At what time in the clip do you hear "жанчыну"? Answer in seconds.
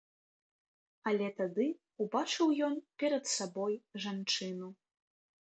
4.09-4.67